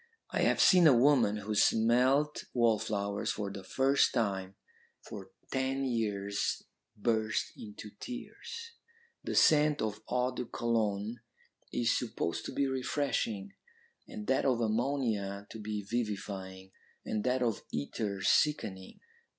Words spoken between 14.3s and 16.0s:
of ammonia to be